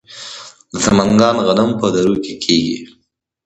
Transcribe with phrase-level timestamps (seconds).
[0.71, 2.77] د سمنګان غنم په درو کې کیږي.